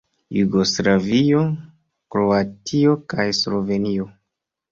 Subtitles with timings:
[0.35, 1.41] Jugoslavio,
[2.15, 4.09] Kroatio kaj Slovenio.